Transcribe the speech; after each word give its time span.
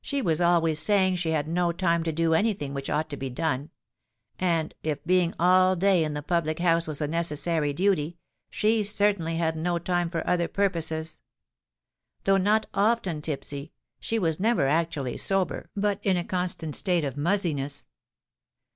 She 0.03 0.23
was 0.23 0.41
always 0.41 0.79
saying 0.79 1.17
she 1.17 1.29
had 1.29 1.47
no 1.47 1.71
time 1.71 2.03
to 2.05 2.11
do 2.11 2.33
any 2.33 2.53
thing 2.53 2.73
which 2.73 2.89
ought 2.89 3.07
to 3.11 3.17
be 3.17 3.29
done: 3.29 3.69
and 4.39 4.73
if 4.81 5.03
being 5.03 5.35
all 5.37 5.75
day 5.75 6.03
in 6.03 6.15
the 6.15 6.23
public 6.23 6.57
house 6.57 6.87
was 6.87 7.01
a 7.01 7.07
necessary 7.07 7.71
duty, 7.71 8.17
she 8.49 8.81
certainly 8.83 9.35
had 9.35 9.55
no 9.55 9.77
time 9.77 10.09
for 10.09 10.27
other 10.27 10.47
purposes. 10.47 11.21
Though 12.23 12.37
not 12.37 12.65
often 12.73 13.21
tipsy, 13.21 13.73
she 13.99 14.17
was 14.17 14.39
never 14.39 14.65
actually 14.67 15.17
sober—but 15.17 15.99
in 16.01 16.17
a 16.17 16.23
constant 16.23 16.75
state 16.75 17.05
of 17.05 17.15
muzziness. 17.15 17.85